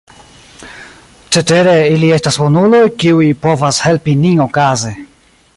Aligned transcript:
Cetere, 1.35 1.75
ili 1.97 2.09
estas 2.17 2.41
bonuloj, 2.45 2.81
kiuj 3.05 3.31
povas 3.47 3.85
helpi 3.89 4.21
nin 4.27 4.45
okaze. 4.51 4.99